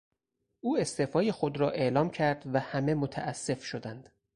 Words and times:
او 0.61 0.77
استعفای 0.77 1.31
خود 1.31 1.57
را 1.59 1.71
اعلام 1.71 2.09
کرد 2.09 2.43
و 2.53 2.59
همه 2.59 2.93
متاسف 2.93 3.63
شدند. 3.63 4.09